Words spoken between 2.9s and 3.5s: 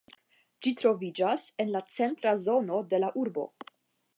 de la urbo.